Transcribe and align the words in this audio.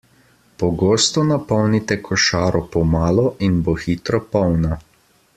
Pogosto 0.61 1.25
napolnite 1.31 1.97
košaro 2.07 2.61
po 2.75 2.83
malo 2.97 3.25
in 3.49 3.59
bo 3.67 3.75
hitro 3.83 4.23
polna. 4.37 4.73